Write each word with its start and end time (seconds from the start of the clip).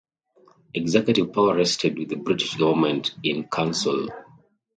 Executive 0.73 1.31
power 1.31 1.55
rested 1.57 1.99
with 1.99 2.09
the 2.09 2.15
British 2.15 2.55
Governor-in-Council. 2.55 4.09